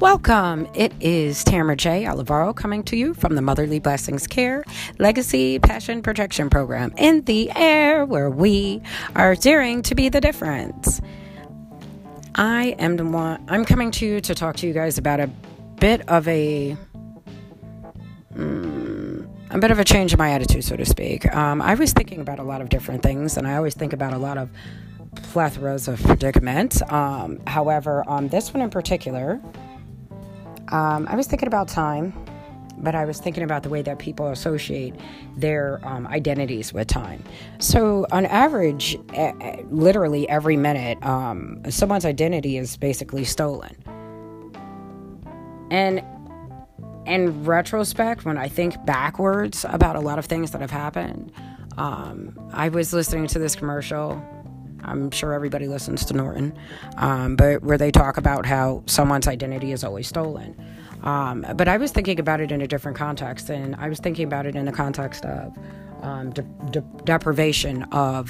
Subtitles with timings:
[0.00, 0.68] Welcome.
[0.74, 2.04] It is Tamara J.
[2.04, 4.62] Olivaro coming to you from the Motherly Blessings Care
[5.00, 8.80] Legacy Passion Protection Program in the air, where we
[9.16, 11.00] are daring to be the difference.
[12.36, 13.44] I am the one.
[13.48, 15.26] I'm coming to you to talk to you guys about a
[15.80, 16.76] bit of a.
[18.36, 21.26] Mm, a bit of a change in my attitude, so to speak.
[21.34, 24.12] Um, I was thinking about a lot of different things, and I always think about
[24.12, 24.48] a lot of
[25.12, 26.82] plethoras of predicaments.
[26.82, 29.40] Um, however, on this one in particular,
[30.72, 32.12] um, I was thinking about time,
[32.78, 34.94] but I was thinking about the way that people associate
[35.36, 37.22] their um, identities with time.
[37.58, 38.98] So, on average,
[39.70, 43.76] literally every minute, um, someone's identity is basically stolen.
[45.70, 46.02] And
[47.06, 51.32] in retrospect, when I think backwards about a lot of things that have happened,
[51.76, 54.22] um, I was listening to this commercial
[54.84, 56.56] I'm sure everybody listens to Norton,
[56.96, 60.56] um, but where they talk about how someone's identity is always stolen.
[61.02, 64.24] Um, but I was thinking about it in a different context, and I was thinking
[64.24, 65.56] about it in the context of
[66.02, 68.28] um, de- de- deprivation of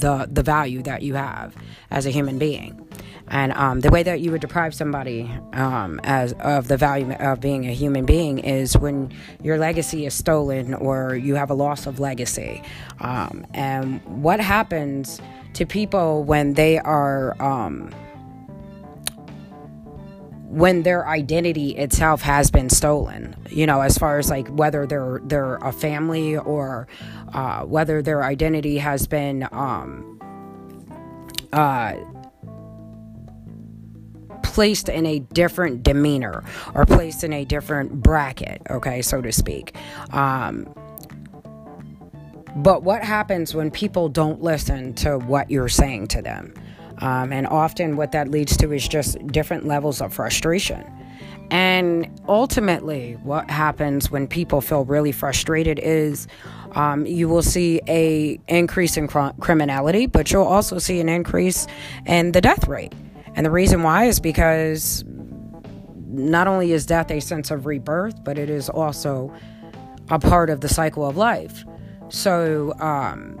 [0.00, 1.54] the the value that you have
[1.90, 2.88] as a human being,
[3.28, 7.40] and um, the way that you would deprive somebody um, as of the value of
[7.40, 11.86] being a human being is when your legacy is stolen or you have a loss
[11.86, 12.62] of legacy,
[13.00, 15.20] um, and what happens
[15.54, 17.90] to people when they are um,
[20.48, 25.20] when their identity itself has been stolen you know as far as like whether they're
[25.24, 26.88] they're a family or
[27.34, 30.18] uh, whether their identity has been um,
[31.52, 31.94] uh,
[34.42, 36.42] placed in a different demeanor
[36.74, 39.74] or placed in a different bracket okay so to speak.
[40.12, 40.72] Um,
[42.56, 46.54] but what happens when people don't listen to what you're saying to them?
[46.98, 50.84] Um, and often what that leads to is just different levels of frustration.
[51.50, 56.26] And ultimately, what happens when people feel really frustrated is
[56.72, 61.66] um, you will see a increase in cr- criminality, but you'll also see an increase
[62.04, 62.92] in the death rate.
[63.34, 65.04] And the reason why is because
[66.06, 69.32] not only is death a sense of rebirth, but it is also
[70.10, 71.64] a part of the cycle of life.
[72.08, 73.38] So um,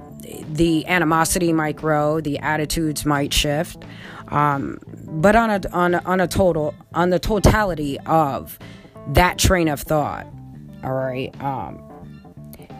[0.48, 3.84] the animosity might grow, the attitudes might shift,
[4.28, 8.58] um, but on a on a, on a total on the totality of
[9.08, 10.26] that train of thought,
[10.84, 11.34] all right.
[11.42, 11.82] Um,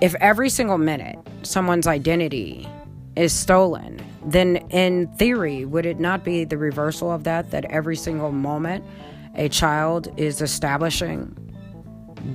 [0.00, 2.68] if every single minute someone's identity
[3.16, 7.50] is stolen, then in theory, would it not be the reversal of that?
[7.50, 8.84] That every single moment
[9.34, 11.34] a child is establishing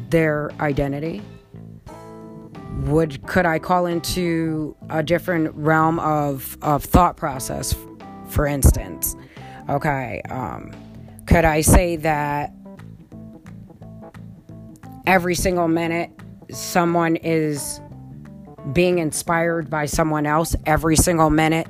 [0.10, 1.22] their identity?
[2.82, 7.76] Would could I call into a different realm of of thought process?
[8.30, 9.16] For instance,
[9.70, 10.72] okay, um,
[11.28, 12.52] could I say that
[15.06, 16.12] every single minute
[16.52, 17.80] someone is
[18.72, 21.68] being inspired by someone else every single minute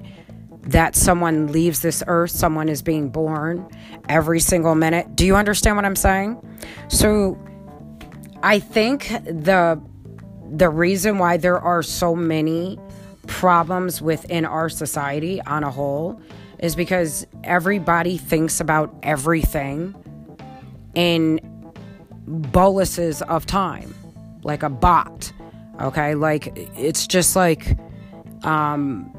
[0.62, 3.68] that someone leaves this earth, someone is being born
[4.08, 5.16] every single minute.
[5.16, 6.42] Do you understand what I'm saying?
[6.88, 7.38] So
[8.42, 9.82] I think the
[10.54, 12.78] the reason why there are so many
[13.26, 16.22] problems within our society on a whole
[16.60, 19.96] is because everybody thinks about everything
[20.94, 21.40] in
[22.28, 23.96] boluses of time,
[24.44, 25.34] like a bot.
[25.82, 27.76] Okay, like it's just like
[28.44, 29.10] um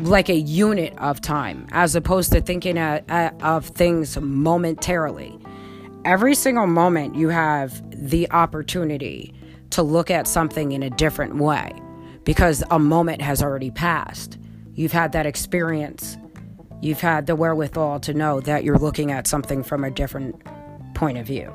[0.00, 5.38] like a unit of time as opposed to thinking of things momentarily.
[6.04, 9.34] Every single moment you have the opportunity
[9.70, 11.72] to look at something in a different way
[12.24, 14.38] because a moment has already passed.
[14.74, 16.16] You've had that experience.
[16.80, 20.42] You've had the wherewithal to know that you're looking at something from a different
[20.94, 21.52] point of view.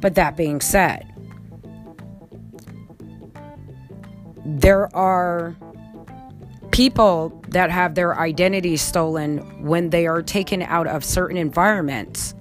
[0.00, 1.06] But that being said,
[4.44, 5.56] there are
[6.72, 12.34] people that have their identity stolen when they are taken out of certain environments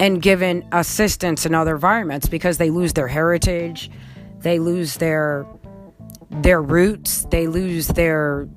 [0.00, 3.90] and given assistance in other environments because they lose their heritage,
[4.40, 5.46] they lose their
[6.30, 8.48] their roots, they lose their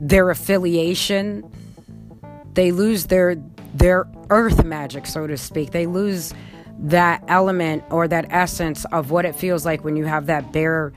[0.00, 1.44] their affiliation,
[2.52, 3.36] they lose their
[3.74, 5.72] their earth magic, so to speak.
[5.72, 6.32] They lose
[6.80, 10.92] that element or that essence of what it feels like when you have that bare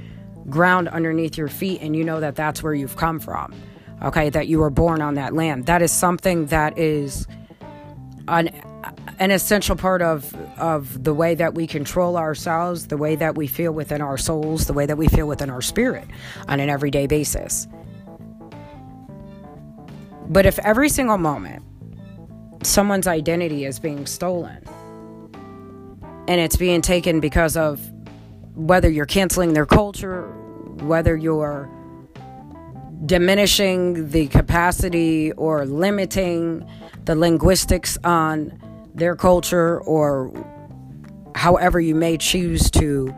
[0.49, 3.53] ground underneath your feet and you know that that's where you've come from.
[4.03, 5.67] Okay, that you were born on that land.
[5.67, 7.27] That is something that is
[8.27, 8.49] an
[9.21, 13.47] an essential part of of the way that we control ourselves, the way that we
[13.47, 16.07] feel within our souls, the way that we feel within our spirit
[16.49, 17.67] on an everyday basis.
[20.27, 21.63] But if every single moment
[22.63, 24.63] someone's identity is being stolen.
[26.27, 27.79] And it's being taken because of
[28.55, 30.27] whether you're canceling their culture,
[30.83, 31.69] whether you're
[33.05, 36.67] diminishing the capacity or limiting
[37.05, 38.57] the linguistics on
[38.93, 40.31] their culture, or
[41.35, 43.13] however you may choose to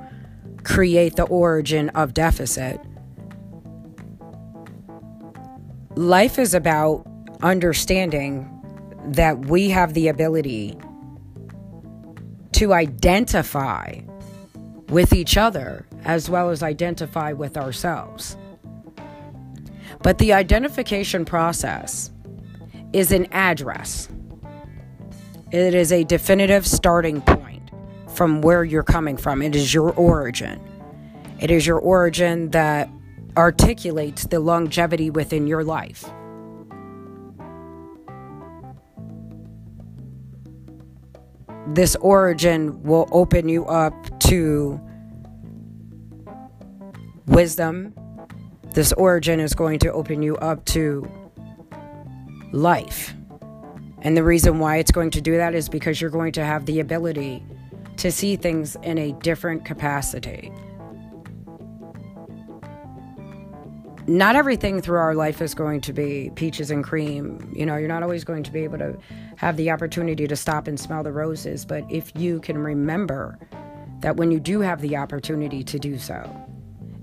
[0.64, 2.80] create the origin of deficit.
[5.96, 7.06] Life is about
[7.42, 8.50] understanding
[9.06, 10.78] that we have the ability
[12.54, 14.00] to identify
[14.90, 18.38] with each other as well as identify with ourselves.
[20.02, 22.12] But the identification process
[22.94, 24.08] is an address,
[25.54, 27.70] it is a definitive starting point
[28.16, 29.44] from where you're coming from.
[29.44, 30.60] It is your origin.
[31.40, 32.90] It is your origin that
[33.38, 36.06] articulates the longevity within your life.
[41.68, 44.82] This origin will open you up to
[47.28, 47.94] wisdom.
[48.74, 51.08] This origin is going to open you up to
[52.52, 53.14] life.
[54.04, 56.66] And the reason why it's going to do that is because you're going to have
[56.66, 57.44] the ability
[57.98, 60.52] to see things in a different capacity.
[64.08, 67.52] not everything through our life is going to be peaches and cream.
[67.56, 68.98] You know, you're not always going to be able to
[69.38, 71.66] have the opportunity to stop and smell the roses.
[71.66, 73.40] But if you can remember
[74.00, 76.30] that when you do have the opportunity to do so,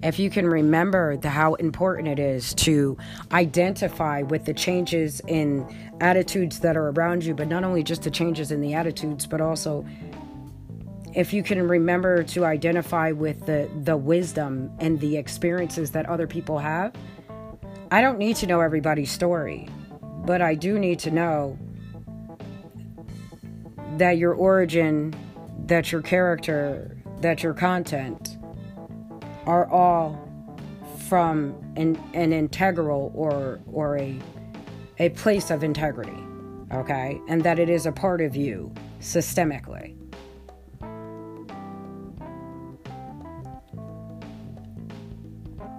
[0.03, 2.97] if you can remember the, how important it is to
[3.33, 5.67] identify with the changes in
[6.01, 9.41] attitudes that are around you, but not only just the changes in the attitudes, but
[9.41, 9.87] also
[11.15, 16.27] if you can remember to identify with the the wisdom and the experiences that other
[16.27, 16.95] people have.
[17.91, 19.69] I don't need to know everybody's story
[20.25, 21.59] but i do need to know
[23.97, 25.15] that your origin
[25.67, 28.30] that your character that your content
[29.47, 30.19] are all
[31.09, 34.19] from an, an integral or or a
[34.99, 36.23] a place of integrity
[36.73, 39.97] okay and that it is a part of you systemically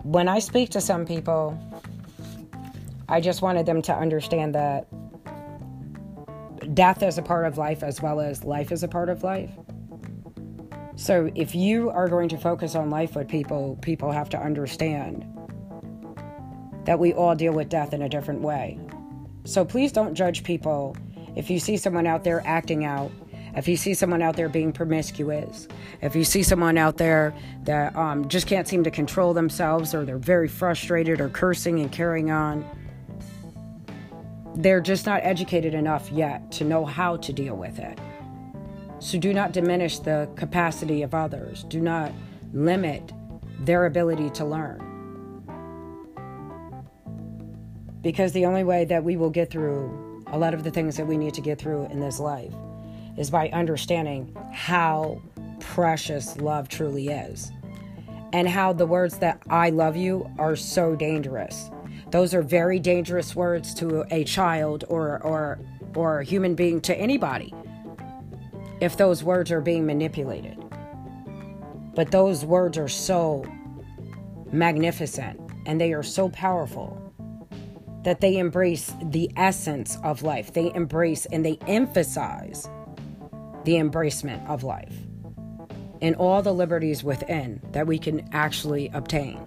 [0.03, 1.57] when I speak to some people,
[3.07, 4.87] I just wanted them to understand that
[6.75, 9.51] death is a part of life as well as life is a part of life.
[11.01, 15.25] So if you are going to focus on life with people, people have to understand
[16.85, 18.79] that we all deal with death in a different way.
[19.43, 20.95] So please don't judge people
[21.35, 23.11] if you see someone out there acting out
[23.55, 25.67] if you see someone out there being promiscuous,
[26.01, 27.33] if you see someone out there
[27.63, 31.91] that um, just can't seem to control themselves or they're very frustrated or cursing and
[31.91, 32.63] carrying on,
[34.55, 37.99] they're just not educated enough yet to know how to deal with it.
[39.01, 42.11] So do not diminish the capacity of others, do not
[42.53, 43.11] limit
[43.61, 44.87] their ability to learn.
[48.03, 51.07] Because the only way that we will get through a lot of the things that
[51.07, 52.53] we need to get through in this life
[53.17, 55.19] is by understanding how
[55.59, 57.51] precious love truly is
[58.33, 61.71] and how the words that I love you are so dangerous.
[62.11, 65.57] Those are very dangerous words to a child or or
[65.95, 67.51] or a human being to anybody
[68.81, 70.57] if those words are being manipulated.
[71.95, 73.45] But those words are so
[74.51, 76.97] magnificent and they are so powerful
[78.03, 80.53] that they embrace the essence of life.
[80.53, 82.67] They embrace and they emphasize
[83.63, 84.95] the embracement of life
[86.01, 89.39] and all the liberties within that we can actually obtain.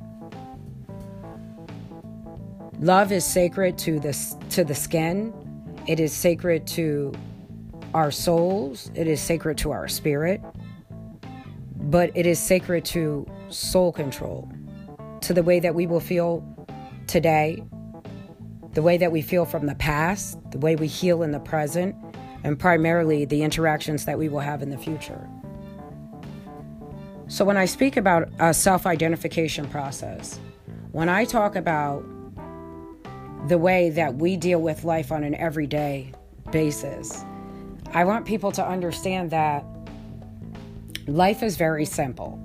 [2.78, 5.32] Love is sacred to this to the skin.
[5.88, 7.12] It is sacred to
[7.94, 8.90] our souls.
[8.94, 10.42] It is sacred to our spirit.
[11.76, 14.50] But it is sacred to soul control,
[15.20, 16.44] to the way that we will feel
[17.06, 17.62] today,
[18.72, 21.94] the way that we feel from the past, the way we heal in the present,
[22.42, 25.28] and primarily the interactions that we will have in the future.
[27.28, 30.40] So, when I speak about a self identification process,
[30.92, 32.04] when I talk about
[33.48, 36.12] the way that we deal with life on an everyday
[36.50, 37.24] basis,
[37.94, 39.64] I want people to understand that
[41.06, 42.40] life is very simple.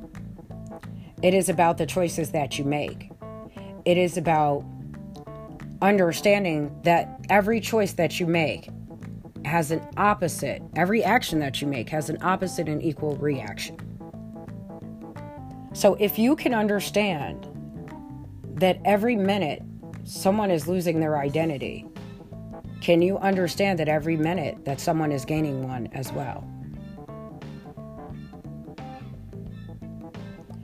[1.23, 3.09] It is about the choices that you make.
[3.83, 4.63] It is about
[5.81, 8.69] understanding that every choice that you make
[9.43, 13.75] has an opposite, every action that you make has an opposite and equal reaction.
[15.73, 17.47] So if you can understand
[18.53, 19.63] that every minute
[20.03, 21.88] someone is losing their identity,
[22.81, 26.47] Can you understand that every minute that someone is gaining one as well?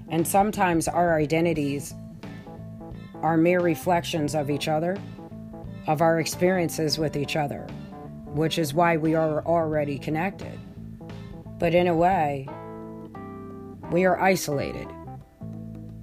[0.10, 1.94] And sometimes our identities
[3.22, 4.98] are mere reflections of each other,
[5.88, 7.68] of our experiences with each other,
[8.28, 10.58] which is why we are already connected.
[11.60, 12.48] But in a way,
[13.92, 14.88] we are isolated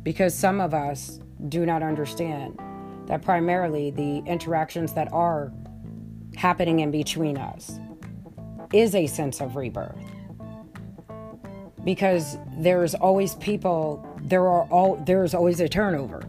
[0.02, 2.58] because some of us do not understand
[3.06, 5.52] that primarily the interactions that are
[6.36, 7.78] happening in between us
[8.72, 9.96] is a sense of rebirth.
[11.84, 16.22] Because there's always people, there are all there's always a turnover.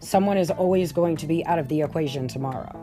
[0.00, 2.78] Someone is always going to be out of the equation tomorrow.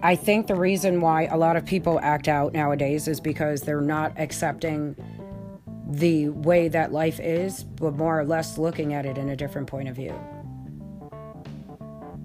[0.00, 3.80] I think the reason why a lot of people act out nowadays is because they're
[3.80, 4.94] not accepting
[5.88, 9.66] the way that life is, but more or less looking at it in a different
[9.66, 10.14] point of view.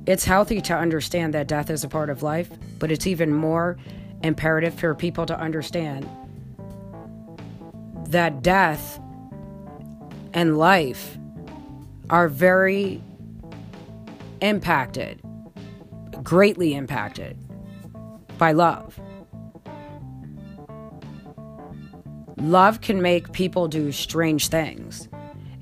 [0.05, 3.77] It's healthy to understand that death is a part of life, but it's even more
[4.22, 6.07] imperative for people to understand
[8.10, 9.00] that death
[10.33, 11.17] and life
[12.10, 13.01] are very
[14.41, 15.22] impacted,
[16.22, 17.38] greatly impacted
[18.38, 19.00] by love.
[22.38, 25.07] Love can make people do strange things,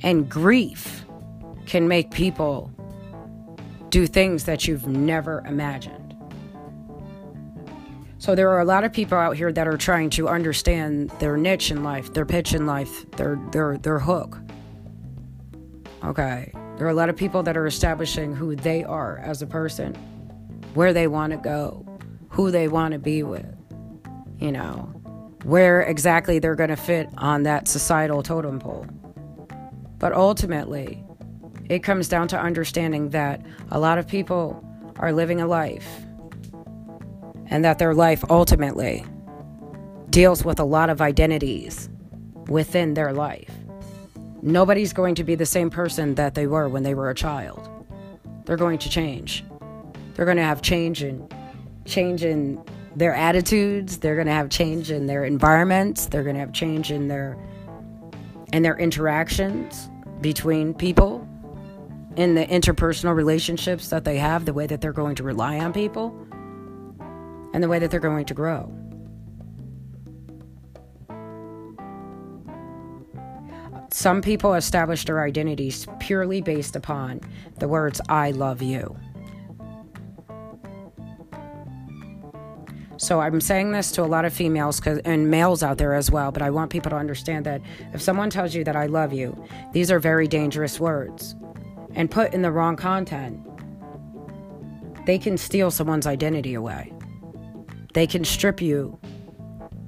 [0.02, 1.06] and grief
[1.68, 2.74] can make people
[3.92, 6.16] do things that you've never imagined.
[8.18, 11.38] So there are a lot of people out here that are trying to understand their
[11.38, 14.40] niche in life, their pitch in life, their their their hook.
[16.04, 16.52] Okay.
[16.78, 19.94] There are a lot of people that are establishing who they are as a person,
[20.74, 21.86] where they want to go,
[22.30, 23.46] who they want to be with,
[24.40, 24.92] you know,
[25.44, 28.88] where exactly they're going to fit on that societal totem pole.
[30.00, 31.04] But ultimately,
[31.72, 34.62] it comes down to understanding that a lot of people
[34.98, 35.88] are living a life
[37.48, 39.06] and that their life ultimately
[40.10, 41.90] deals with a lot of identities
[42.50, 43.50] within their life.
[44.42, 47.70] Nobody's going to be the same person that they were when they were a child.
[48.44, 49.46] They're going to change.
[50.16, 51.26] They're going to have change in
[51.86, 52.62] change in
[52.98, 56.92] their attitudes, they're going to have change in their environments, they're going to have change
[56.92, 57.38] in their
[58.52, 61.26] in their interactions between people,
[62.16, 65.74] in the interpersonal relationships that they have, the way that they're going to rely on
[65.74, 66.16] people,
[67.54, 68.72] and the way that they're going to grow.
[73.92, 77.20] Some people establish their identities purely based upon
[77.60, 78.98] the words, I love you.
[82.98, 86.32] So I'm saying this to a lot of females and males out there as well,
[86.32, 87.62] but I want people to understand that
[87.94, 91.36] if someone tells you that I love you, these are very dangerous words.
[91.94, 93.46] And put in the wrong content,
[95.06, 96.94] they can steal someone's identity away.
[97.94, 99.00] They can strip you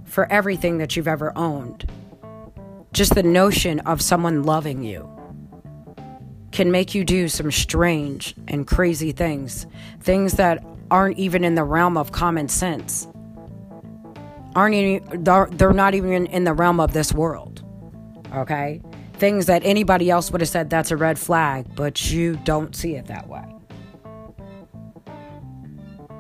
[0.06, 1.90] for everything that you've ever owned.
[2.92, 5.10] Just the notion of someone loving you
[6.52, 9.66] can make you do some strange and crazy things,
[10.02, 13.08] things that aren't even in the realm of common sense.
[14.56, 17.64] Aren't even, they're not even in the realm of this world.
[18.36, 18.82] Okay?
[19.14, 22.96] Things that anybody else would have said that's a red flag, but you don't see
[22.96, 23.46] it that way.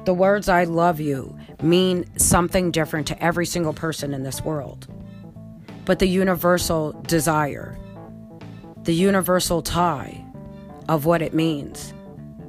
[0.05, 4.87] The words I love you mean something different to every single person in this world.
[5.85, 7.77] But the universal desire,
[8.83, 10.25] the universal tie
[10.89, 11.93] of what it means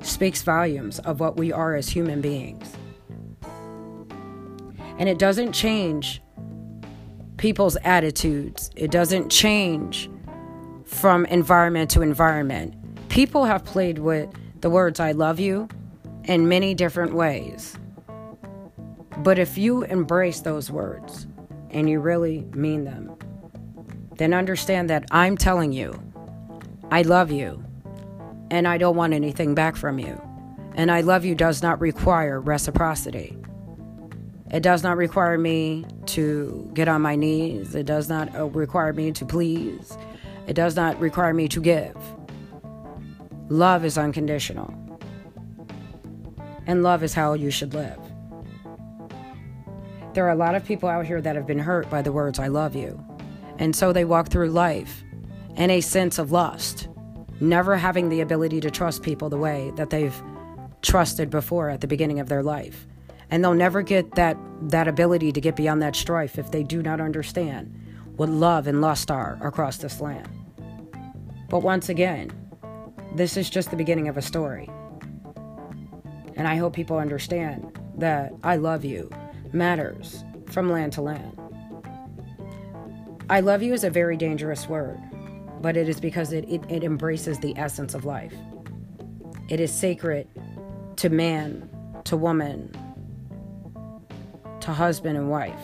[0.02, 2.72] speaks volumes of what we are as human beings.
[4.98, 6.20] And it doesn't change
[7.36, 10.10] people's attitudes, it doesn't change
[10.94, 12.74] from environment to environment.
[13.08, 15.68] People have played with the words I love you
[16.24, 17.76] in many different ways.
[19.18, 21.26] But if you embrace those words
[21.70, 23.16] and you really mean them,
[24.16, 26.00] then understand that I'm telling you,
[26.90, 27.62] I love you
[28.50, 30.20] and I don't want anything back from you.
[30.74, 33.36] And I love you does not require reciprocity.
[34.50, 37.74] It does not require me to get on my knees.
[37.74, 39.96] It does not uh, require me to please.
[40.46, 41.96] It does not require me to give.
[43.48, 44.72] Love is unconditional.
[46.66, 47.98] And love is how you should live.
[50.14, 52.38] There are a lot of people out here that have been hurt by the words,
[52.38, 53.04] I love you.
[53.58, 55.02] And so they walk through life
[55.56, 56.88] in a sense of lust
[57.40, 60.22] never having the ability to trust people the way that they've
[60.82, 62.86] trusted before at the beginning of their life.
[63.30, 66.82] And they'll never get that, that ability to get beyond that strife if they do
[66.82, 67.76] not understand
[68.16, 70.28] what love and lust are across this land.
[71.48, 72.30] But once again,
[73.14, 74.68] this is just the beginning of a story.
[76.36, 79.10] And I hope people understand that I love you
[79.52, 81.38] matters from land to land.
[83.30, 85.00] I love you is a very dangerous word,
[85.60, 88.34] but it is because it, it, it embraces the essence of life.
[89.48, 90.28] It is sacred
[90.96, 91.68] to man,
[92.04, 92.70] to woman,
[94.60, 95.60] to husband and wife.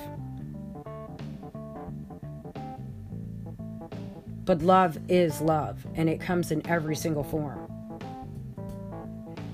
[4.50, 7.70] But love is love, and it comes in every single form.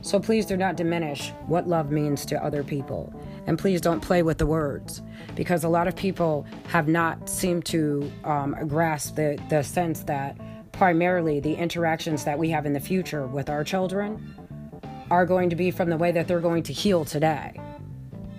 [0.01, 3.13] So please do not diminish what love means to other people.
[3.47, 5.03] And please don't play with the words
[5.35, 10.35] because a lot of people have not seemed to um, grasp the, the sense that
[10.73, 14.35] primarily the interactions that we have in the future with our children
[15.11, 17.53] are going to be from the way that they're going to heal today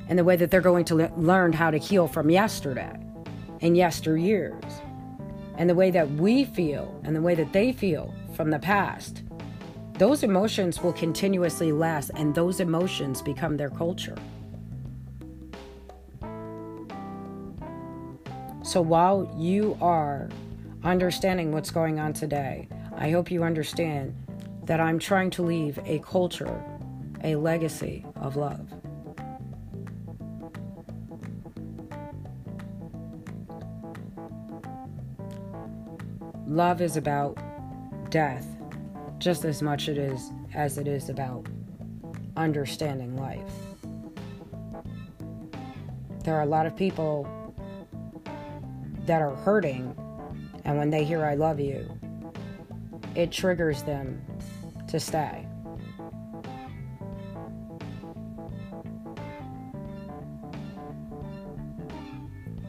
[0.09, 2.99] and the way that they're going to le- learn how to heal from yesterday
[3.61, 4.81] and yesteryears
[5.57, 9.23] and the way that we feel and the way that they feel from the past
[9.97, 14.15] those emotions will continuously last, and those emotions become their culture.
[18.61, 20.29] So while you are
[20.83, 24.15] understanding what's going on today, I hope you understand
[24.65, 26.63] that I'm trying to leave a culture,
[27.23, 28.71] a legacy of love.
[36.47, 37.37] Love is about
[38.09, 38.47] death
[39.17, 41.45] just as much it is as it is about
[42.37, 43.51] understanding life.
[46.23, 47.27] There are a lot of people
[49.05, 49.95] that are hurting,
[50.63, 51.89] and when they hear I love you,
[53.15, 54.21] it triggers them
[54.87, 55.46] to stay.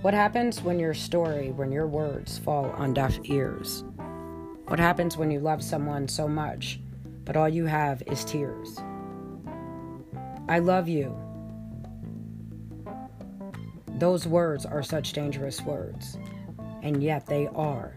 [0.01, 3.83] What happens when your story, when your words fall on deaf ears?
[4.69, 6.79] What happens when you love someone so much,
[7.25, 8.79] but all you have is tears?
[10.49, 11.19] I love you.
[13.99, 16.17] Those words are such dangerous words,
[16.83, 17.93] and yet they are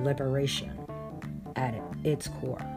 [0.00, 0.76] liberation
[1.54, 2.73] at its core.